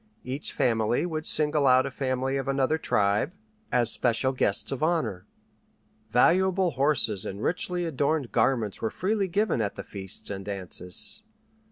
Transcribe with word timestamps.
Each 0.23 0.51
family 0.51 1.05
would 1.05 1.27
single 1.27 1.67
out 1.67 1.85
a 1.85 1.91
family 1.91 2.35
of 2.35 2.47
another 2.47 2.79
tribe 2.79 3.33
as 3.71 3.91
special 3.91 4.31
guests 4.31 4.71
of 4.71 4.81
honor. 4.81 5.27
Valuable 6.09 6.71
horses 6.71 7.23
and 7.23 7.39
richly 7.43 7.85
adorned 7.85 8.31
garments 8.31 8.81
were 8.81 8.89
freely 8.89 9.27
given 9.27 9.61
at 9.61 9.75
the 9.75 9.83
feasts 9.83 10.31
and 10.31 10.43
dances. 10.43 11.21